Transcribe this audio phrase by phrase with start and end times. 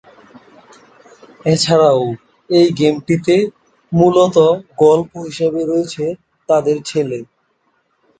[1.45, 2.01] এছাড়াও
[2.49, 3.35] এই গেমটিতে
[3.91, 4.15] মূল
[4.81, 6.05] গল্প হিসেবে রয়েছে
[6.49, 7.19] তাদের ছেলে।